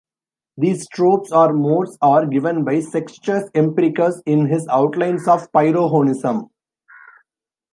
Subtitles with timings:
[0.57, 6.49] These "tropes" or "modes" are given by Sextus Empiricus in his "Outlines of Pyrrhonism".